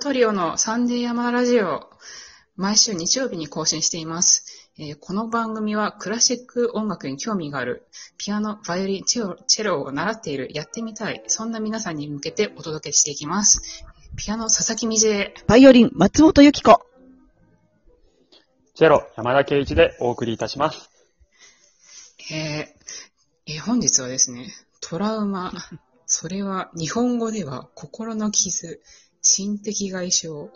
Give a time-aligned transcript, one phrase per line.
[0.00, 1.90] トリオのサンデーヤマラジオ、
[2.56, 4.72] 毎週日曜日に更新しています。
[4.78, 7.86] えーこの番組はクラシック音楽に興味がある、
[8.16, 13.84] ピアノ、バイオリン、チェロチェロを習っている、やってみたい、そんな皆さんに向けてお届けしていきます。
[14.16, 15.34] ピアノ、佐々木美恵。
[15.46, 16.80] バイオリン、松本由紀子。
[18.74, 20.88] チェロ、山田圭一でお送りいたします。
[22.32, 24.48] えーえー本日はですね、
[24.80, 25.52] トラウマ、
[26.06, 28.80] それは日本語では心の傷、
[29.22, 30.48] 心的外傷。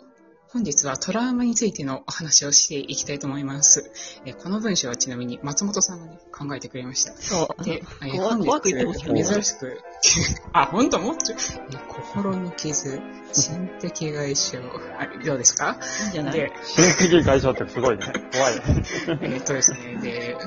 [0.49, 3.91] 本日はトラウマについてのお話をしていきたいと思います。
[4.25, 7.13] えーこの文章はちなみに松本さんがね、考えてくれました。
[7.17, 7.63] そう。
[7.63, 9.81] で、 え本日珍しく、
[10.53, 10.99] あ、本当？
[10.99, 13.01] もっと、えー心の傷、
[13.33, 14.57] 心的外傷。
[14.97, 15.77] あどうですか？
[16.03, 16.33] いいんじゃない？
[16.33, 18.05] で、心的外傷ってすごいね。
[18.31, 18.61] 怖いね。
[19.21, 20.37] えーっとですね、で、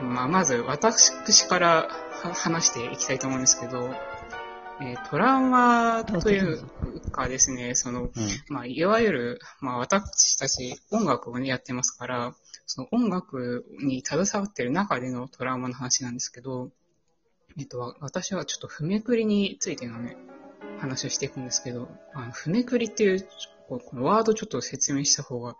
[0.00, 1.10] まあ、まず私
[1.48, 1.88] から
[2.22, 3.90] は話していきたいと思うんですけど、
[4.82, 6.64] えートラウマという
[7.10, 8.10] かですね、その、うん。
[8.48, 12.34] まあ、いわゆる、まあ、私たち音楽をね、やってますから、
[12.66, 16.70] その音楽に携わってる中でのトラウマの話なんですけど、
[17.58, 20.16] えっと、私はちょっと譜めくりについてのね、
[20.78, 23.28] 話をしていくんですけど、あの譜めくりっていう、
[23.68, 25.56] このワードちょっと説明した方が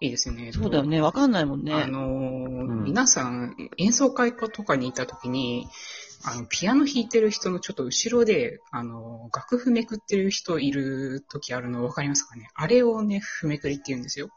[0.00, 0.52] いいですよね。
[0.52, 1.00] そうだよね。
[1.00, 1.74] わかんないもんね。
[1.74, 5.68] あのーん皆さん、演奏会とかに行った時に、
[6.24, 12.48] あの、ピアノ弾いてる人のちょっと後ろで、あの、楽譜めくってる人いる時あるの分かりますかね？
[12.54, 14.28] あれをね、譜めくりって言うんですよ。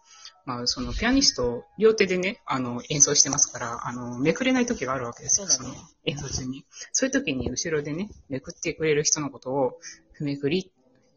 [0.46, 5.48] まあ、その、ピアニスト、両手でね、あの、演奏してますから、あの、めくれない時があるわけですよ。
[5.48, 5.76] そねの
[6.06, 6.66] 演奏中に。
[6.92, 9.80] そういう時に後ろでね、めくってくれる人のことを、
[10.14, 10.72] 譜めくり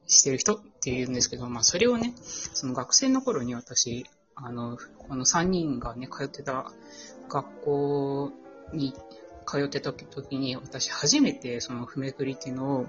[0.06, 2.14] してる人って言うんですけど、まあ、それをね、
[2.54, 6.72] その学生の頃に私、あの、この3人がね、通ってた
[7.28, 8.32] 学校
[8.72, 8.94] に
[9.48, 12.86] 通ってた時に、私初めてその譜めくりっていうのを、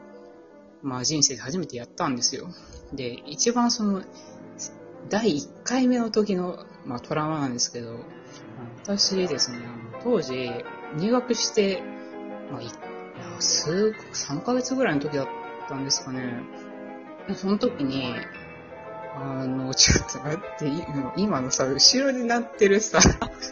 [0.82, 2.50] まあ人生で初めてやったんですよ。
[2.94, 4.04] で、一番その、
[5.08, 8.00] 第1回目の時の、まあトラウマなんですけど、
[8.84, 9.60] 私ですね、
[10.04, 10.52] 当時
[10.98, 11.82] 入学して、
[12.52, 12.74] まあいいや
[13.40, 15.28] 数、3ヶ月ぐらいの時だっ
[15.70, 16.44] たんですかね。
[17.36, 18.14] その時に、
[19.16, 20.84] あの、ちょっと待って、い
[21.18, 23.00] 今のさ、後ろになってるさ、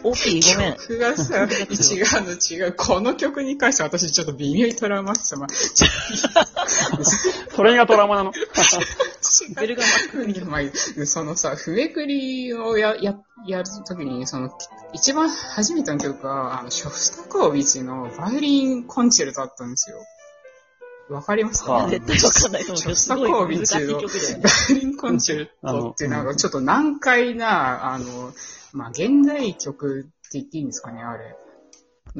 [0.02, 0.74] 大きい、ごめん。
[0.74, 2.72] 曲がさ、違うの違う。
[2.74, 6.46] この曲に関しては私ちょっと微妙にトラウマしてた。
[7.54, 8.32] それがトラウマなの？
[9.56, 14.50] ベルが真っ黒にまあ、そのさ、譜めくりをや、や、やるときに、その、
[14.92, 19.98] 一番初めての曲が、あの、ショフスタコービチのバイオリンコンチェルトだったんですよ。
[21.08, 24.08] わかりますか、はあ絶対わかんないと思うけど、すごい難しい曲
[24.80, 28.32] リンコンチェルトってなんかちょっと難解な、あの、
[28.72, 31.36] まあ、現代曲って言っていいんですかね、あれ。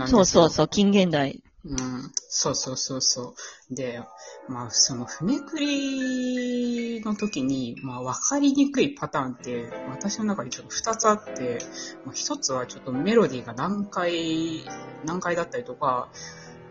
[0.06, 1.43] そうそうそう、近現代。
[1.65, 3.34] うん、そうそうそうそ
[3.71, 3.75] う。
[3.75, 4.00] で、
[4.49, 11.59] まあ、その、譜めくりの時に、まあ、わかりにくいパターンって、私の中にちょっと二つあって、
[12.06, 14.65] まあ、一つはちょっとメロディーが難解、
[15.05, 16.09] 難解だったりとか、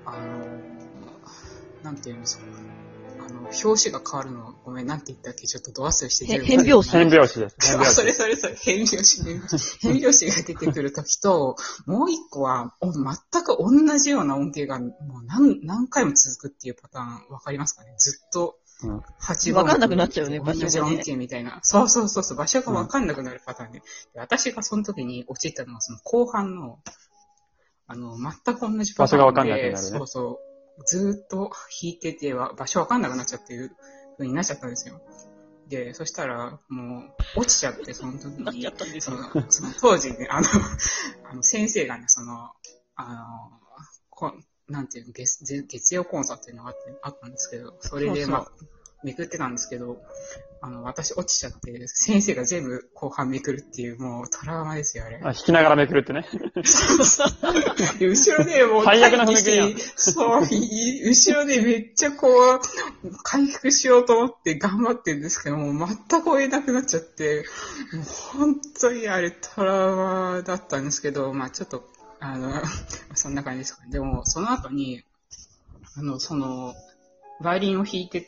[0.06, 0.77] あの、
[1.84, 2.46] なんていうんですか。
[3.26, 7.56] あの、表紙が変わるの、ごめん、なんて言ったっけちょっとド忘れしてへる変拍子変拍子です。
[7.60, 8.04] そ拍子。
[8.04, 11.56] れそれそれ、変拍子、変拍子変拍子が出てくるときと、
[11.86, 13.04] もう一個は、お全
[13.44, 14.92] く同じような音程が、もう
[15.26, 21.60] 何、何回も続くっていうパターン、わかりますかねずっと、うん8わかんなくなっちゃうよね同じ場所がねみたいな。
[21.64, 23.80] そうそうそうそう、場所がわかんなくなるパターンで。
[24.14, 26.80] で私がその時に陥ったのは、その後半の、
[27.88, 28.94] あの、全く同じパターンで。
[28.98, 30.47] 場所がわかんなくなるねそうそう。
[30.86, 33.72] ずーっと弾いてては、場所わかんなくなっちゃっていう
[34.18, 35.02] 風になっちゃったんですよ。
[35.68, 37.00] で、そしたら、も
[37.36, 39.02] う、落ちちゃって、その時に。
[39.02, 40.48] その、その当時ね、あの、
[41.30, 42.52] あの先生がね、その、
[42.96, 43.60] あの、
[44.10, 44.34] こ
[44.70, 48.48] なんていうの、月、ぜ月曜講座っていうのがあって、あったんですけど、それで、そうそうまあ、
[49.04, 49.98] めくってたんですけど、
[50.60, 55.18] あの、私落ちちゃって、先生が全部後半めくるっていう、もうトラウマですよ、あれ。
[55.18, 56.26] あ弾きながらめくるってね。
[58.00, 62.60] で後ろでもう、 最悪な踏み切りそう、い後ろでめっちゃこう、
[63.24, 67.46] 回復しようと思って頑張ってるんですけども、全く追えなくなっちゃって、
[67.94, 71.88] もう本当にあれトラウマだったんですけど、まあちょっと、
[72.20, 72.52] あの、
[73.14, 73.92] そんな感じですかね。
[73.92, 75.04] でも、その後に、
[75.96, 76.74] あの、その、
[77.42, 78.28] バイオリンを弾いて、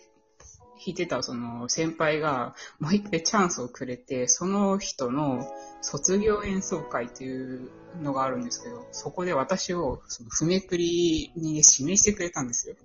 [0.80, 5.46] 弾いてたその先輩がもう一回チャンスをくれて、その人の
[5.82, 7.70] 卒業演奏会っていう
[8.02, 12.76] のがあるんですけど、そこで私をその譜めくりに指名してくれたんですよ。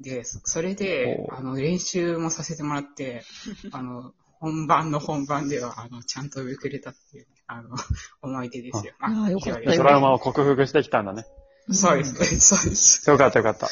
[0.00, 3.22] で、そそれで、あの、練習もさせてもらって、
[3.72, 7.76] あの、本番の本番では、あの、ちゃんとめくれたっていう、あの、
[8.22, 8.94] 思い出ですよ。
[8.98, 11.24] ああよかったトラウマを克服してきたんだね。
[11.70, 13.08] そうです、そうです。
[13.08, 13.68] よかったよかった。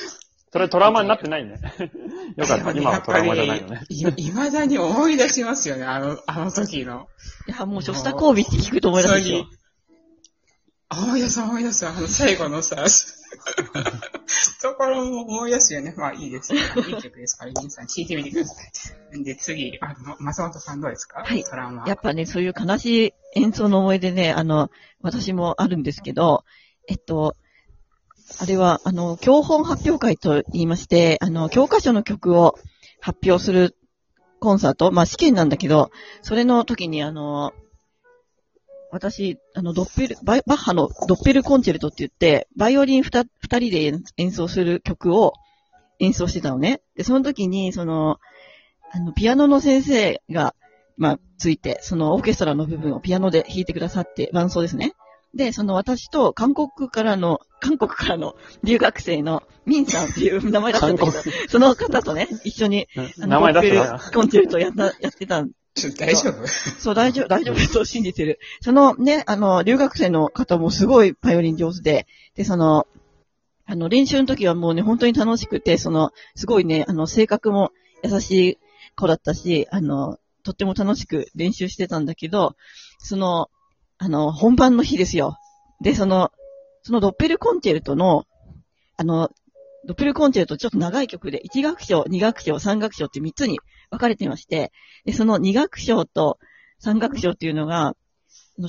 [0.52, 1.61] それトラウマになってないね。
[2.37, 2.70] よかった。
[2.73, 3.82] 今はトラウマじゃないよね。
[3.88, 7.08] いいまだに思い出しますよね、あの、あの時の。
[7.47, 9.44] いや、もうショスタコービッチ聞くと思い出すでしょ。
[10.93, 11.87] 思い出す思い出す。
[11.87, 12.76] あの最後のさ、
[14.61, 15.94] ところも思い出すよね。
[15.97, 16.61] まあいいですよ。
[16.61, 18.55] いい曲ですから、皆さん聴いてみてくださ
[19.14, 19.23] い。
[19.25, 21.23] で、次、あの、松本さんどうですか？
[21.25, 21.87] はいトラウマ。
[21.87, 24.69] やっぱね、そういう悲しい演奏の思い出ね、あの、
[25.00, 26.44] 私もあるんですけど、
[26.88, 27.37] えっと、
[28.38, 32.59] あれは、あの、教本発表会と言いまして、あの、教科書の曲を
[33.00, 33.77] 発表する
[34.38, 35.91] コンサート、まあ試験なんだけど、
[36.23, 37.53] それの時にあの、
[38.91, 45.32] 私、あの、ドッペル、バッハのドッペルコンチェルトって言って、バイオリン二人で演演奏する曲を
[46.00, 46.81] 演奏してたのね。
[46.97, 48.19] で、その時に、その、
[48.93, 50.56] あの、ピアノの先生が、
[50.97, 54.94] まあ、ついて、そのオーケストラの部分をピアノで弾いてくださって、伴奏ですね。
[55.35, 58.35] で、その私と韓国からの、韓国からの
[58.65, 61.12] 留学生のミンさんっていう名前だったんだけど、
[61.49, 64.11] その方とね、一緒に、あの名前出してドた。
[64.12, 65.50] コンチェルトやった、やってたん
[65.99, 66.47] 大丈夫？
[66.47, 68.41] そう、大丈夫、大丈夫と信じてる。
[68.61, 72.87] そのね、あの、留学生の方もすごいバイオリン上手で、で、その、
[73.67, 77.71] あの、練習の時はもうね、本当に楽しくて、その、すごいね、あの、性格も
[78.03, 78.59] 優しい
[78.97, 82.56] 子だったし、あの、とっても楽しく練習してたんだけど、
[82.99, 83.49] その、
[84.02, 85.37] あの、本番の日ですよ。
[85.82, 86.32] で、その、
[86.82, 88.25] そのドッペルコンチェルトの、
[88.97, 89.29] あの、
[89.85, 93.61] ドッペルコンチェルトちょっと長い曲で、1楽章、2楽章、3楽章って3つに
[93.91, 94.73] 分かれてまして、
[95.05, 96.38] で、その2楽章と
[96.82, 97.94] 3楽章っていうのが、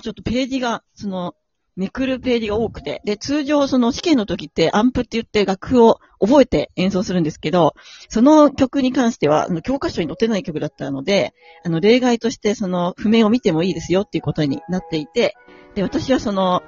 [0.04, 1.34] ちょっとページが、その、
[1.76, 7.74] めくるページが多くて、で、通常その試験の時ってアンプって言って楽譜を覚えて演奏するんですけど、
[8.10, 11.34] その曲に関しては、あの教科書に載ってない曲だったので、
[11.66, 15.36] あの、例外としてその譜面を見てもいいですよっていうことになっていて、
[15.76, 16.62] で、私はその、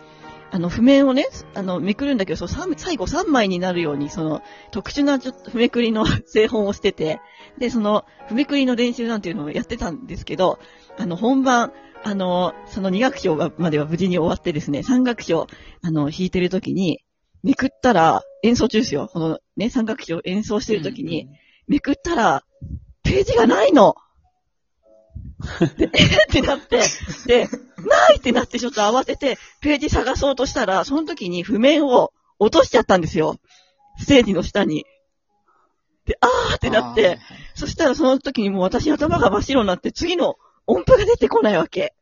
[0.53, 7.19] あの、譜面をね、あの、めくるんだけど、そう、三最後3枚になるように、その、特殊なちょっと、譜めくりの 製本をしてて、
[7.57, 10.59] で、その、譜めくりの練習なんていうのをやってたんですけど、
[10.99, 11.73] あの、本番、
[12.03, 15.47] あの、その2楽章がまでは無事に終わってですね、3楽章、
[15.81, 17.03] あの、弾いてる時に、
[17.41, 19.09] めくったら、演奏中ですよ。
[19.11, 21.29] このね、3楽章演奏してる時に、
[21.67, 22.43] めくったら、
[23.01, 23.95] ページがないの
[25.65, 25.69] っ
[26.29, 26.79] てなって、
[27.25, 27.49] で、
[27.85, 33.37] ないってなってちょっと慌てて、ページ探そうとしたら、その時に譜面を落としちゃったんですよ。
[33.99, 34.85] ステージの下に。
[36.05, 37.19] で、あーってなって、
[37.55, 40.35] そしたらその時にもう私頭が真っ白になって、次の
[40.67, 41.93] 音符が出てこないわけ。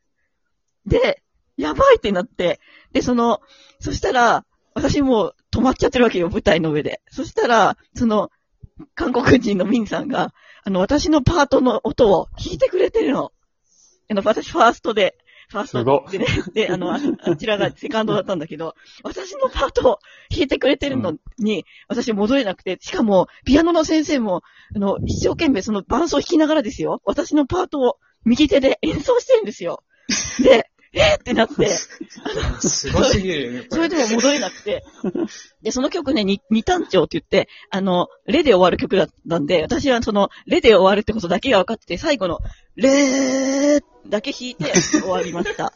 [0.86, 1.22] で、
[1.56, 2.60] やばいってなって、
[2.92, 3.40] で、その、
[3.80, 4.44] そしたら、
[4.74, 7.02] 私もう止まっちゃってるわけよ、舞台の上で。
[7.10, 8.30] そしたら、その、
[8.94, 10.32] 韓国人のミンさんが、
[10.64, 13.32] あの、私のパートの音を聞いてくれてるの。
[14.10, 15.16] あの、私ファーストで、
[15.52, 19.98] ファーストでね、で、あの、ああちらがセカンドだったんだけど、私のパートを
[20.30, 24.42] 弾いてくれてるのに、私戻れなくて、しかも、ピアノの先生も、
[24.74, 29.82] あの、一生懸命その伴奏弾きながらですよ、私のパートを右手で演奏してるんですよ。
[30.42, 31.68] で、えーってなって、
[32.60, 33.66] すごすぎるよね。
[33.70, 34.84] それでも戻れなくて。
[35.62, 42.40] で、その曲ね、二二単調って言って、あの、レで終わる曲だったんで、私はその、レで終わるってことだけが分かってて、最後の、
[42.76, 45.68] レーだけ弾いて終わりました。
[45.68, 45.72] っ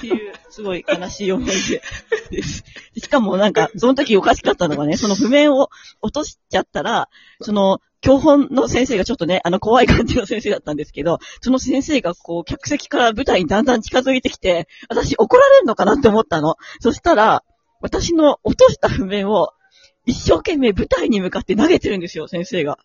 [0.00, 1.82] ていう、すごい悲しい思い出
[2.30, 2.64] です。
[2.96, 5.70] しかもなんか、その時おかしかったのがね、その譜面を
[6.02, 7.08] 落としちゃったら、
[7.40, 16.56] その、教本の先生がちょっとね、あの、怖い感じの先生だったんですけど、その先生がこう、客席から舞台にだんだん近づいてきて、私怒られんのかなって思ったの。
[16.80, 17.44] そしたら、
[17.80, 19.52] 私の落とした譜面を、
[20.06, 22.78] 一生懸命舞台に向かって投げてるんですよ、先生が。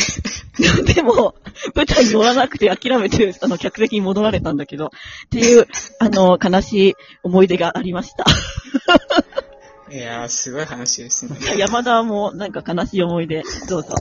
[0.94, 1.34] でも、
[1.74, 4.90] 舞台に乗らなくて諦めて、あの、客席に戻られたんだけど、っ
[5.30, 5.66] ていう、
[5.98, 8.24] あの、悲しい思い出がありました。
[9.90, 11.36] いやー、すごい話ですね。
[11.58, 13.94] 山田もなんか悲しい思い出、どうぞ。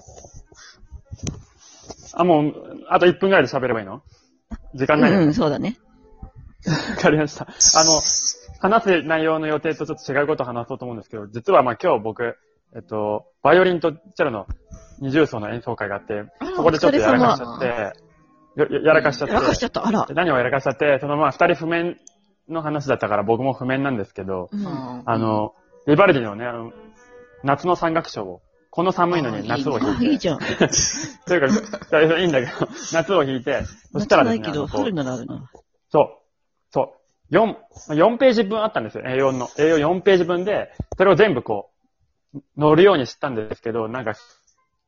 [2.13, 2.53] あ、もう、
[2.89, 4.01] あと1分ぐらいで喋ればいいの？
[4.75, 5.77] 時間ないよねうん、そうだね。
[6.67, 7.47] わかりました。
[7.47, 8.01] あの、
[8.59, 12.37] 話す内容の予定とちょっと違うことを話そうと思うんですけど、実はまあ今日僕、
[12.75, 14.45] えっと、バイオリンとチェロの
[14.99, 20.05] 二重奏の演奏会があって、そこでちょっとやらかしちゃって、ややらかしちゃって、やらかしちゃった、あら。
[20.05, 21.97] で何をやらかしちゃって、そのまあ二人譜面
[22.49, 25.53] の話だったから僕も譜面なんですけど、うんああ、の、
[25.89, 26.71] ビバルディのね、あの、
[27.43, 30.37] 夏の三楽章を、この寒いのに夏をあ、弾いて、いいじゃん。
[31.25, 31.49] という
[31.89, 35.49] か、いいんだけど、夏を弾いて、そしたらですね、夏ないけど、春ならあるな。
[35.91, 36.09] そう。
[36.69, 36.93] そ
[37.31, 37.33] う。
[37.33, 37.55] 4、
[37.95, 39.03] 4ページ分あったんですよ。
[39.03, 39.47] A4 の。
[39.47, 41.71] A44 ページ分で、それを全部こ
[42.35, 44.23] う、乗るようにしたんですけど、なんか、そ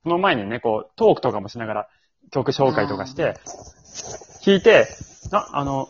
[0.06, 1.88] の前にね、こう、トークとかもしながら、
[2.30, 3.40] 曲紹介とかして、
[4.46, 4.88] 弾いて、
[5.32, 5.88] あ、あの、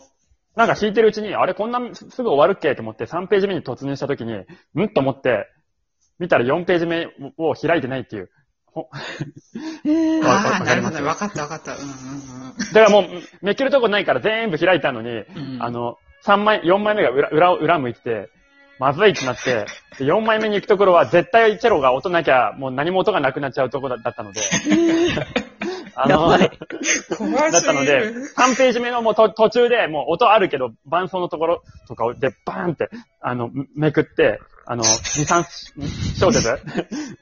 [0.56, 4.44] なんか弾いてるうちに、あれこんなすすぐ終わるっけと思って3ページ目に突入した時に、
[4.74, 5.48] うんと思って、
[6.18, 8.30] 見たら4ページ目を開いてないっていう。
[10.24, 11.04] ああ、なるほど。
[11.04, 11.74] わかったわかった。
[11.74, 11.92] うんうん
[12.72, 13.04] だからもう、
[13.42, 15.54] めくるとこないから全部開いたのに、うん。
[15.54, 18.30] うんあ、の、3枚、4枚目が裏、裏、裏向いてて、
[18.78, 19.66] まずいってなって、
[19.98, 24.40] で4枚目に行くところは絶対チェロが音なきゃもう何も音がなくなっちゃうところだったので、
[25.94, 26.58] あの、やばい。
[27.16, 36.62] 怖だったので、3ページ目のもうと途中でもう音あるけど、伴奏のところとかをでバーンって、あの、めくって、あの、2、3小節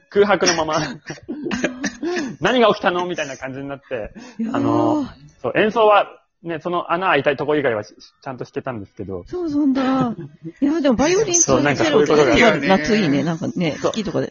[0.09, 0.75] 空白のまま、
[2.39, 3.05] 何が起きたの？
[3.05, 4.13] みたいな感じになって、
[4.53, 5.05] あの
[5.41, 6.07] そう、演奏は、
[6.43, 10.15] ね、その穴開いたとこ以外はしちゃんと弾けたんですけど、そうなんだ。
[10.61, 13.23] いや、でもバイオリンとそうなんかそういうことがって夏いいね。
[13.23, 14.30] なんかね、好きとかで。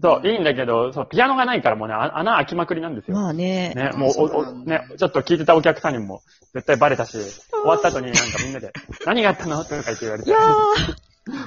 [0.00, 3.16] そう、いいんだけど、そう、ピアノがないからもうね、あ穴開きまくりなんですよ。
[3.16, 3.72] まあね。
[3.74, 6.22] ね、もう、おね、ちょっと聞いてたお客さんにも
[6.52, 8.72] 絶対バレたし、終わった後になんかみんなで、
[9.06, 9.62] 何があったの？
[9.64, 10.30] とか言って言われて。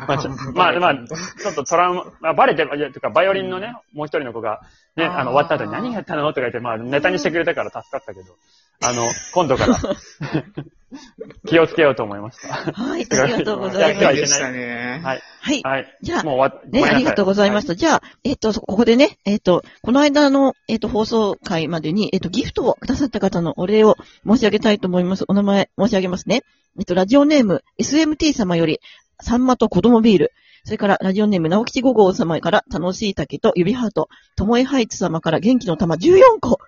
[0.07, 4.61] まあ、ちょまあ、まあ、ちょっとトラウマ、まあ、バレて、いや、とか、バイオリンのね、もう一人の子が、
[4.97, 6.27] ね、あの、終わった後に何がやったの？
[6.29, 8.35] とか言って、まあ、ネタにしてくれたから助かったけど、
[8.81, 9.77] あの、今度から、
[11.45, 12.47] 気をつけようと思いました。
[12.71, 13.93] はい、ありがとうございます。
[13.93, 15.01] やってはいけでしたね。
[15.03, 15.21] はい。
[15.41, 15.61] はい。
[15.61, 15.97] はい。
[16.01, 17.67] じゃあ、もう終わね、ありがとうございまし。
[17.67, 17.75] た。
[17.75, 25.25] じゃあ、えっと、ここでね、えっと、この間の、えっと、放送回までに、えっと、ギフトをくださった方のお礼を申し上げたいと思います。
[25.27, 26.43] お名前申し上げますね。
[26.79, 28.79] えっと、ラジオネーム、SMT 様より、
[29.21, 30.31] サンマと子供ビール。
[30.63, 34.09] それから、ラジオネーム、直吉五号様から、楽しい竹と指ハート。
[34.35, 36.59] ともえハイツ様から、元気の玉14個。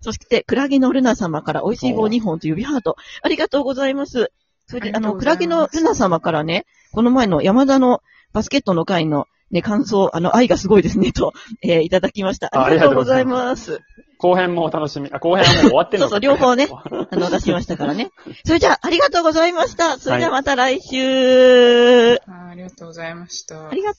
[0.00, 2.96] そして、クラゲのルナ様から、美味しい棒2本と指ハート。
[3.22, 4.30] ありがとうございます。
[4.66, 8.02] それで、あの、クラゲのルナ様からね、この前の山田の
[8.32, 12.48] バスケットの会のね、感想、あの、愛がすごいですね、と、 えーいただきました。
[12.52, 13.80] あありがとうございます。
[14.18, 15.08] 後編もお楽しみ。
[15.12, 16.68] あ、後編はもう終わってんのそうそう両方ね
[17.10, 18.10] あの、出しましたからね。
[18.44, 19.96] それじゃあ、ありがとうございました。
[19.98, 22.14] それではまた来週。
[22.26, 23.68] あありがとうございました。
[23.68, 23.84] ありがとう